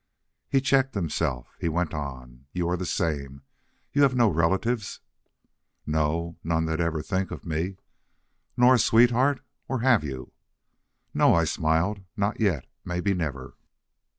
He 0.49 0.61
checked 0.61 0.95
himself. 0.95 1.53
He 1.59 1.69
went 1.69 1.93
on, 1.93 2.47
"You 2.53 2.67
are 2.69 2.75
the 2.75 2.87
same. 2.87 3.43
You 3.93 4.01
have 4.01 4.15
no 4.15 4.29
relatives?" 4.29 4.99
"No. 5.85 6.37
None 6.43 6.65
that 6.65 6.81
ever 6.81 7.03
think 7.03 7.29
of 7.29 7.45
me." 7.45 7.77
"Nor 8.57 8.73
a 8.73 8.79
sweetheart. 8.79 9.41
Or 9.67 9.81
have 9.81 10.03
you?" 10.03 10.33
"No," 11.13 11.35
I 11.35 11.43
smiled. 11.43 12.01
"Not 12.17 12.39
yet. 12.39 12.65
Maybe 12.83 13.13
never." 13.13 13.53